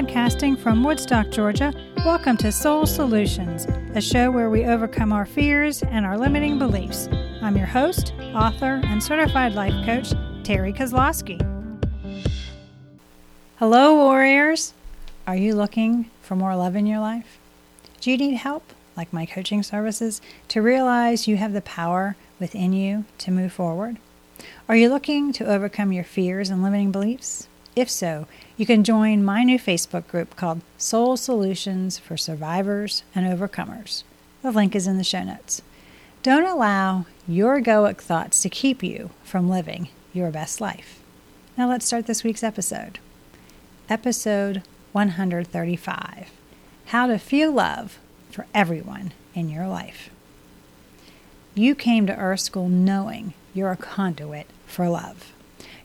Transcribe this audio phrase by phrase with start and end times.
[0.00, 1.74] Podcasting from Woodstock, Georgia,
[2.06, 7.06] welcome to Soul Solutions, a show where we overcome our fears and our limiting beliefs.
[7.42, 11.38] I'm your host, author, and certified life coach, Terry Kozlowski.
[13.58, 14.72] Hello, warriors.
[15.26, 17.38] Are you looking for more love in your life?
[18.00, 22.72] Do you need help, like my coaching services, to realize you have the power within
[22.72, 23.98] you to move forward?
[24.66, 27.48] Are you looking to overcome your fears and limiting beliefs?
[27.76, 33.26] If so, you can join my new Facebook group called Soul Solutions for Survivors and
[33.26, 34.02] Overcomers.
[34.42, 35.62] The link is in the show notes.
[36.22, 41.00] Don't allow your egoic thoughts to keep you from living your best life.
[41.56, 42.98] Now let's start this week's episode.
[43.88, 44.62] Episode
[44.92, 46.30] 135
[46.86, 47.98] How to Feel Love
[48.30, 50.10] for Everyone in Your Life.
[51.54, 55.32] You came to Earth School knowing you're a conduit for love.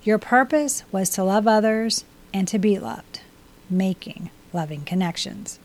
[0.06, 3.22] Your purpose was to love others and to be loved,
[3.72, 5.58] making loving connections.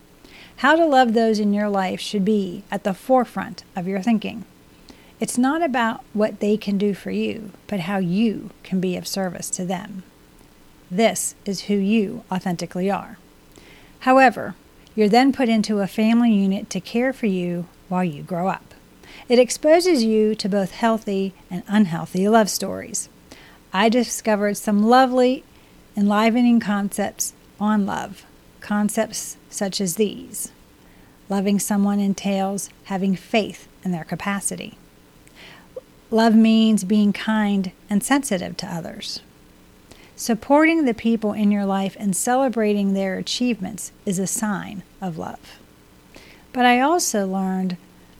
[0.57, 4.45] How to love those in your life should be at the forefront of your thinking.
[5.19, 9.05] It's not about what they can do for you, but how you can be of
[9.05, 10.01] service to them.
[10.89, 13.19] This is who you authentically are.
[13.99, 14.55] However,
[14.95, 18.73] you're then put into a family unit to care for you while you grow up.
[19.29, 23.07] It exposes you to both healthy and unhealthy love stories.
[23.73, 25.43] I discovered some lovely,
[25.95, 28.25] enlivening concepts on love.
[28.59, 30.51] Concepts such as these
[31.29, 34.77] loving someone entails having faith in their capacity.
[36.11, 39.21] Love means being kind and sensitive to others.
[40.17, 45.57] Supporting the people in your life and celebrating their achievements is a sign of love.
[46.51, 47.77] But I also learned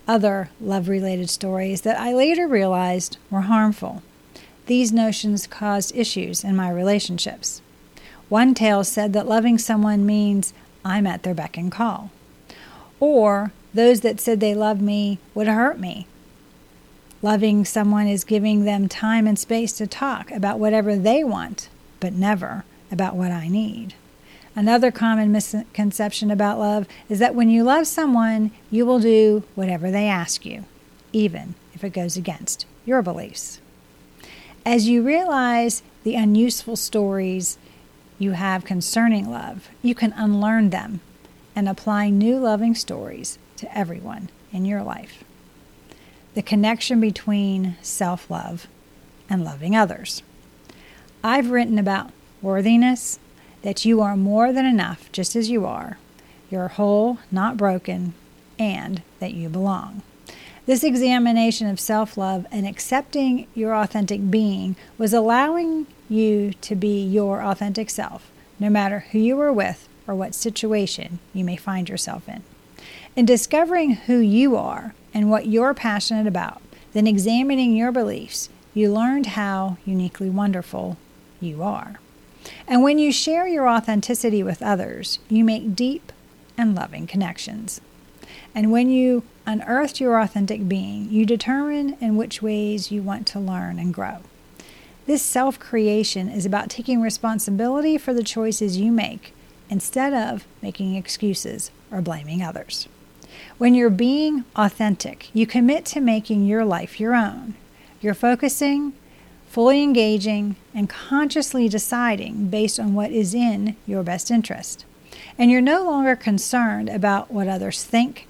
[0.08, 4.02] other love related stories that I later realized were harmful.
[4.68, 7.62] These notions caused issues in my relationships.
[8.30, 10.54] One tale said that loving someone means
[10.86, 12.12] I'm at their beck and call.
[13.00, 16.08] Or those that said they love me would hurt me.
[17.22, 22.14] Loving someone is giving them time and space to talk about whatever they want, but
[22.14, 23.94] never about what I need.
[24.56, 29.92] Another common misconception about love is that when you love someone, you will do whatever
[29.92, 30.66] they ask you,
[31.14, 33.62] even if it goes against your beliefs.
[34.66, 37.58] As you realize the unuseful stories
[38.20, 41.00] you have concerning love, you can unlearn them
[41.56, 45.24] and apply new loving stories to everyone in your life.
[46.36, 48.68] The connection between self love
[49.28, 50.22] and loving others.
[51.24, 52.12] I've written about
[52.42, 53.20] worthiness,
[53.64, 55.98] that you are more than enough just as you are,
[56.52, 58.14] you're whole, not broken,
[58.60, 60.04] and that you belong.
[60.68, 67.04] This examination of self love and accepting your authentic being was allowing you to be
[67.04, 68.30] your authentic self,
[68.60, 72.44] no matter who you are with or what situation you may find yourself in.
[73.16, 76.62] In discovering who you are and what you're passionate about,
[76.94, 80.98] then examining your beliefs, you learned how uniquely wonderful
[81.40, 82.00] you are.
[82.68, 86.12] And when you share your authenticity with others, you make deep
[86.58, 87.82] and loving connections.
[88.53, 93.39] And when you unearth your authentic being, you determine in which ways you want to
[93.39, 94.19] learn and grow.
[95.06, 99.34] This self creation is about taking responsibility for the choices you make
[99.69, 102.88] instead of making excuses or blaming others.
[103.57, 107.56] When you're being authentic, you commit to making your life your own.
[108.01, 108.94] You're focusing,
[109.47, 114.85] fully engaging, and consciously deciding based on what is in your best interest.
[115.38, 118.28] And you're no longer concerned about what others think,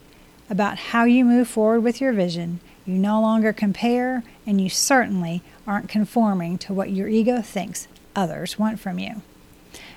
[0.52, 2.60] about how you move forward with your vision.
[2.86, 8.60] You no longer compare, and you certainly aren't conforming to what your ego thinks others
[8.60, 9.22] want from you.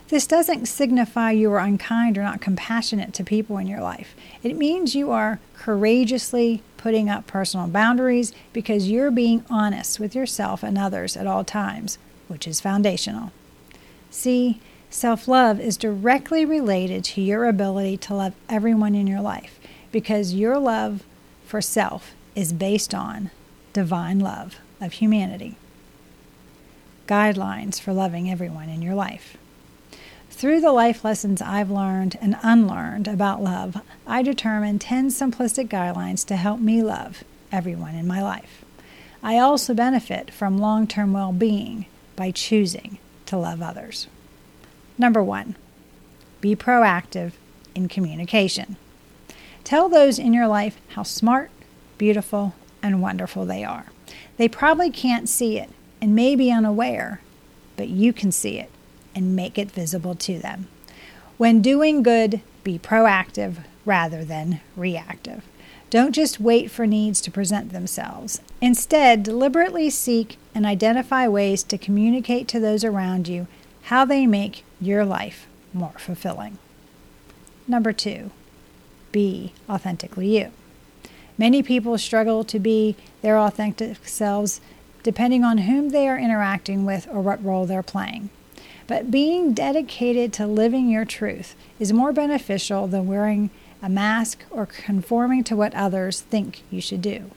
[0.08, 4.14] This doesn't signify you are unkind or not compassionate to people in your life.
[4.44, 10.62] It means you are courageously putting up personal boundaries because you're being honest with yourself
[10.62, 11.98] and others at all times,
[12.28, 13.32] which is foundational.
[14.08, 19.53] See, self love is directly related to your ability to love everyone in your life
[19.94, 21.04] because your love
[21.46, 23.30] for self is based on
[23.72, 25.54] divine love of humanity.
[27.06, 29.36] Guidelines for loving everyone in your life.
[30.30, 36.26] Through the life lessons I've learned and unlearned about love, I determined 10 simplistic guidelines
[36.26, 38.64] to help me love everyone in my life.
[39.22, 41.86] I also benefit from long term well being
[42.16, 44.08] by choosing to love others.
[44.98, 45.54] Number one,
[46.40, 47.34] be proactive
[47.76, 48.76] in communication.
[49.64, 51.50] Tell those in your life how smart,
[51.98, 53.86] beautiful, and wonderful they are.
[54.36, 55.70] They probably can't see it
[56.00, 57.20] and may be unaware,
[57.76, 58.70] but you can see it
[59.14, 60.68] and make it visible to them.
[61.38, 65.44] When doing good, be proactive rather than reactive.
[65.90, 68.40] Don't just wait for needs to present themselves.
[68.60, 73.46] Instead, deliberately seek and identify ways to communicate to those around you
[73.84, 76.58] how they make your life more fulfilling.
[77.68, 78.30] Number two,
[79.14, 80.50] be authentically you.
[81.38, 84.60] Many people struggle to be their authentic selves
[85.04, 88.30] depending on whom they are interacting with or what role they're playing.
[88.88, 93.50] But being dedicated to living your truth is more beneficial than wearing
[93.80, 97.30] a mask, or conforming to what others think you should do.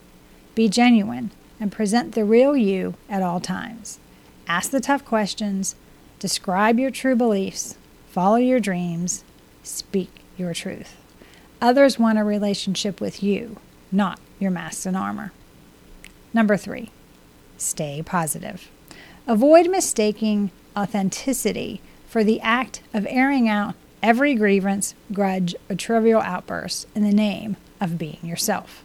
[0.54, 1.30] Be genuine
[1.60, 3.98] and present the real you at all times.
[4.46, 5.76] Ask the tough questions,
[6.18, 7.76] describe your true beliefs,
[8.08, 9.24] follow your dreams,
[9.62, 10.96] speak your truth.
[11.60, 13.56] Others want a relationship with you,
[13.90, 15.32] not your masks and armor.
[16.32, 16.90] Number three,
[17.56, 18.70] stay positive.
[19.26, 26.86] Avoid mistaking authenticity for the act of airing out every grievance, grudge, or trivial outburst
[26.94, 28.84] in the name of being yourself.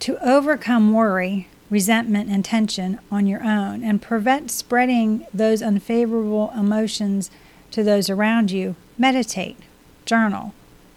[0.00, 7.30] To overcome worry, resentment, and tension on your own and prevent spreading those unfavorable emotions
[7.70, 9.56] to those around you, meditate,
[10.04, 10.52] journal,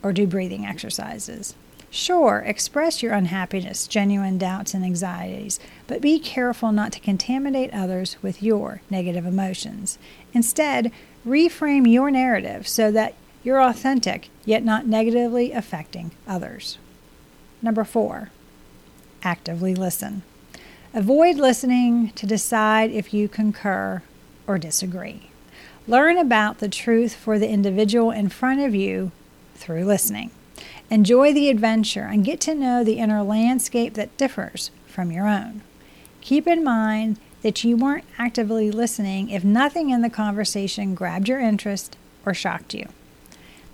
[0.05, 1.55] or do breathing exercises.
[1.89, 8.15] Sure, express your unhappiness, genuine doubts, and anxieties, but be careful not to contaminate others
[8.21, 9.97] with your negative emotions.
[10.31, 10.91] Instead,
[11.25, 16.77] reframe your narrative so that you're authentic, yet not negatively affecting others.
[17.63, 18.29] Number four,
[19.23, 20.21] actively listen.
[20.93, 24.03] Avoid listening to decide if you concur
[24.45, 25.31] or disagree.
[25.87, 29.11] Learn about the truth for the individual in front of you
[29.55, 30.31] through listening.
[30.89, 35.61] Enjoy the adventure and get to know the inner landscape that differs from your own.
[36.21, 41.39] Keep in mind that you weren't actively listening if nothing in the conversation grabbed your
[41.39, 42.87] interest or shocked you.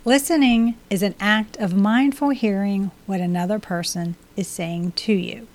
[0.04, 5.46] Listening is an act of mindful hearing what another person is saying to you.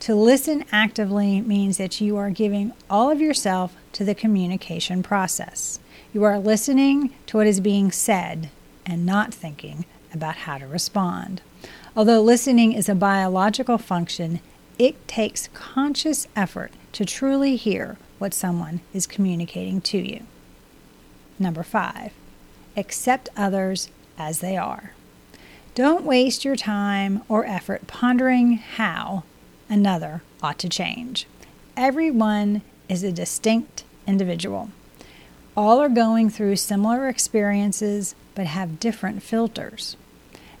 [0.00, 5.78] To listen actively means that you are giving all of yourself to the communication process.
[6.12, 8.50] You are listening to what is being said
[8.86, 11.40] and not thinking about how to respond.
[11.96, 14.40] Although listening is a biological function,
[14.78, 20.22] it takes conscious effort to truly hear what someone is communicating to you.
[21.38, 22.12] Number five,
[22.76, 23.88] accept others
[24.18, 24.92] as they are.
[25.74, 29.24] Don't waste your time or effort pondering how
[29.68, 31.26] another ought to change.
[31.76, 34.70] Everyone is a distinct individual.
[35.56, 39.96] All are going through similar experiences but have different filters.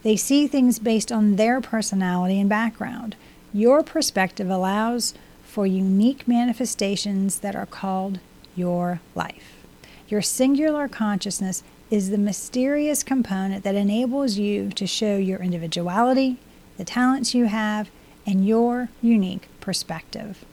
[0.02, 3.16] They see things based on their personality and background.
[3.52, 8.18] Your perspective allows for unique manifestations that are called
[8.56, 9.64] your life.
[10.08, 16.38] Your singular consciousness is the mysterious component that enables you to show your individuality,
[16.76, 17.88] the talents you have,
[18.26, 20.44] and your unique perspective.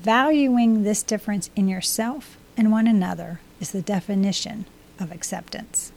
[0.00, 4.66] Valuing this difference in yourself and one another is the definition
[4.98, 5.92] of acceptance.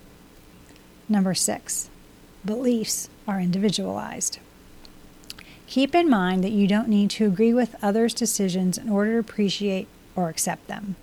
[1.08, 1.90] Number six,
[2.44, 4.40] beliefs are individualized.
[5.68, 9.20] Keep in mind that you don't need to agree with others' decisions in order to
[9.20, 10.96] appreciate or accept them.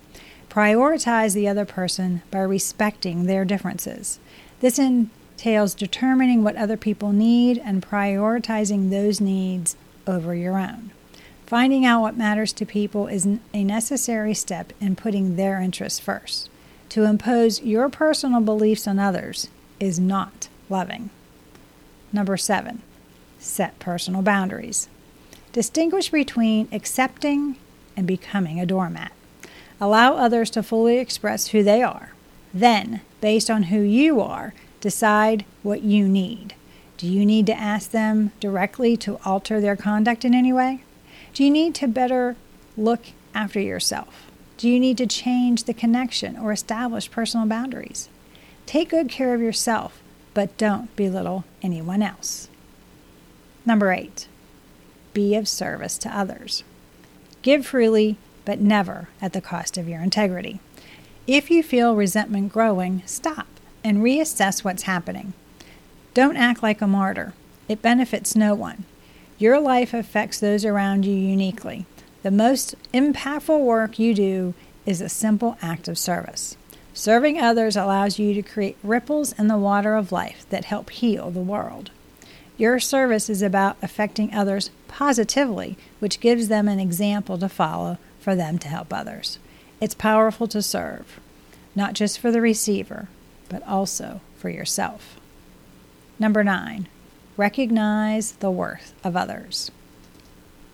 [0.49, 4.19] Prioritize the other person by respecting their differences.
[4.59, 9.75] This entails determining what other people need and prioritizing those needs
[10.05, 10.91] over your own.
[11.45, 16.49] Finding out what matters to people is a necessary step in putting their interests first.
[16.89, 19.49] To impose your personal beliefs on others
[19.83, 21.09] is not loving.
[22.11, 22.81] Number seven,
[23.39, 24.87] set personal boundaries.
[25.51, 27.57] Distinguish between accepting
[27.95, 29.11] and becoming a doormat.
[29.79, 32.13] Allow others to fully express who they are.
[32.53, 36.55] Then, based on who you are, decide what you need.
[36.97, 40.83] Do you need to ask them directly to alter their conduct in any way?
[41.33, 42.35] Do you need to better
[42.77, 43.01] look
[43.33, 44.31] after yourself?
[44.57, 48.07] Do you need to change the connection or establish personal boundaries?
[48.65, 50.01] Take good care of yourself,
[50.33, 52.49] but don't belittle anyone else.
[53.65, 54.27] Number eight,
[55.13, 56.63] be of service to others.
[57.41, 60.59] Give freely but never at the cost of your integrity.
[61.27, 63.47] If you feel resentment growing, stop
[63.83, 65.33] and reassess what's happening.
[66.13, 67.33] Don't act like a martyr,
[67.67, 68.85] it benefits no one.
[69.37, 71.85] Your life affects those around you uniquely.
[72.23, 74.53] The most impactful work you do
[74.85, 76.55] is a simple act of service.
[76.93, 81.31] Serving others allows you to create ripples in the water of life that help heal
[81.31, 81.89] the world.
[82.55, 88.35] Your service is about affecting others positively, which gives them an example to follow for
[88.35, 89.39] them to help others.
[89.81, 91.19] It's powerful to serve,
[91.75, 93.09] not just for the receiver,
[93.49, 95.19] but also for yourself.
[96.19, 96.87] Number nine,
[97.37, 99.71] recognize the worth of others.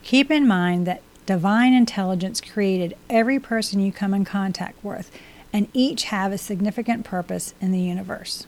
[0.04, 5.10] Keep in mind that divine intelligence created every person you come in contact with,
[5.52, 8.46] and each have a significant purpose in the universe.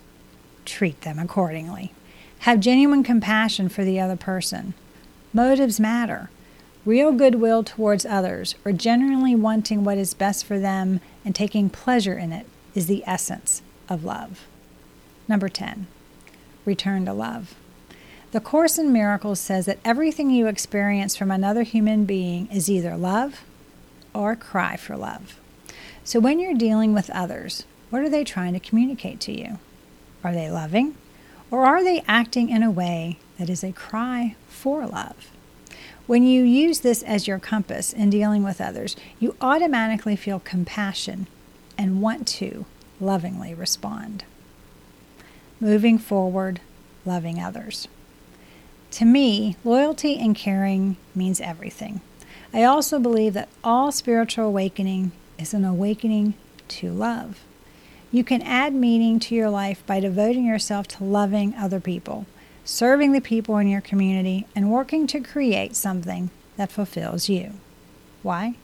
[0.65, 1.93] Treat them accordingly.
[2.39, 4.73] Have genuine compassion for the other person.
[5.33, 6.29] Motives matter.
[6.85, 12.17] Real goodwill towards others, or genuinely wanting what is best for them and taking pleasure
[12.17, 14.47] in it, is the essence of love.
[15.27, 15.85] Number 10,
[16.65, 17.55] return to love.
[18.31, 22.95] The Course in Miracles says that everything you experience from another human being is either
[22.95, 23.43] love
[24.13, 25.39] or cry for love.
[26.03, 29.59] So when you're dealing with others, what are they trying to communicate to you?
[30.23, 30.95] Are they loving?
[31.51, 35.31] Or are they acting in a way that is a cry for love?
[36.07, 41.27] When you use this as your compass in dealing with others, you automatically feel compassion
[41.77, 42.65] and want to
[42.99, 44.23] lovingly respond.
[45.59, 46.59] Moving forward,
[47.05, 47.87] loving others.
[48.91, 52.01] To me, loyalty and caring means everything.
[52.53, 56.35] I also believe that all spiritual awakening is an awakening
[56.67, 57.39] to love.
[58.11, 62.27] You can add meaning to your life by devoting yourself to loving other people,
[62.63, 67.53] serving the people in your community, and working to create something that fulfills you.
[68.21, 68.55] Why?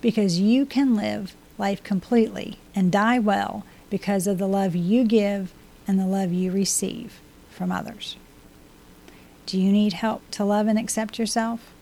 [0.00, 5.52] Because you can live life completely and die well because of the love you give
[5.86, 7.20] and the love you receive
[7.50, 8.16] from others.
[9.44, 11.72] Do you need help to love and accept yourself?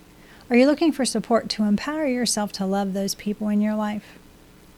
[0.48, 4.18] Are you looking for support to empower yourself to love those people in your life?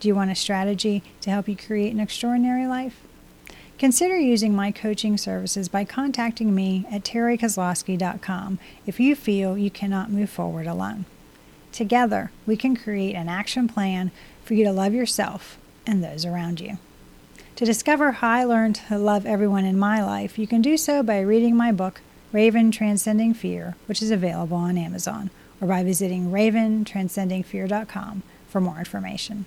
[0.03, 3.03] Do you want a strategy to help you create an extraordinary life?
[3.79, 10.11] Consider using my coaching services by contacting me at terrykozlowski.com if you feel you cannot
[10.11, 11.05] move forward alone.
[11.71, 14.11] Together, we can create an action plan
[14.45, 15.57] for you to love yourself
[15.87, 16.79] and those around you.
[17.55, 21.05] To discover how I learned to love everyone in my life, you can do so
[21.05, 22.01] by reading my book,
[22.33, 25.31] Raven Transcending Fear, which is available on Amazon,
[25.61, 29.47] or by visiting raventranscendingfear.com for more information.